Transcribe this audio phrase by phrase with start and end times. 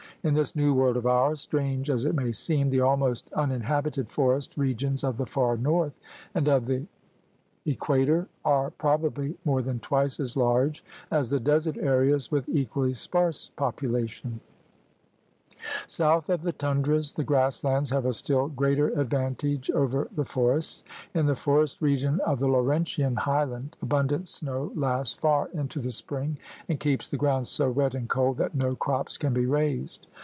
[0.23, 4.53] In this New World of ours, strange as it may seem, the almost uninhabited forest
[4.55, 5.93] regions of the far north
[6.35, 6.85] and of the
[7.65, 11.39] equator are 108 THE HED MAN'S CONTINENT probably more than twice as large as the
[11.39, 14.41] desert areas with equally sparse population.
[15.85, 20.81] South of the tundras the grass lands have a still greater advantage over the forests.
[21.13, 26.39] In the forest region of the Laurentian highland abundant snow lasts far into the spring
[26.67, 30.07] and keeps the ground so wet and cold that no crops can be raised.